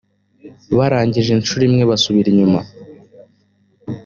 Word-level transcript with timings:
barangije 0.77 1.29
incuro 1.37 1.63
imwe 1.69 1.83
basubira 1.89 2.27
inyuma 2.31 2.61